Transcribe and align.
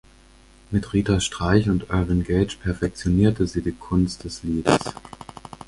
Mit 0.71 0.93
Rita 0.93 1.19
Streich 1.19 1.69
und 1.69 1.91
Irwin 1.91 2.23
Gage 2.23 2.55
perfektionierte 2.59 3.45
sie 3.45 3.61
die 3.61 3.73
Kunst 3.73 4.23
des 4.23 4.41
Liedes. 4.41 4.79